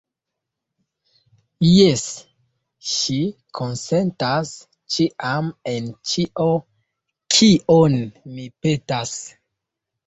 [1.71, 2.05] Jes,
[2.93, 3.17] ŝi
[3.61, 4.57] konsentas
[4.97, 6.51] ĉiam en ĉio,
[7.37, 8.01] kion
[8.37, 9.19] mi petas.